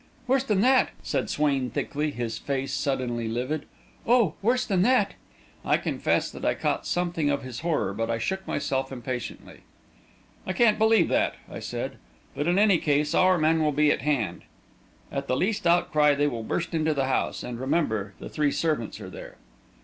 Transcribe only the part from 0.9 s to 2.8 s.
said Swain thickly, his face